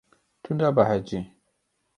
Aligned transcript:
Tu 0.43 0.51
nabehecî. 0.59 1.19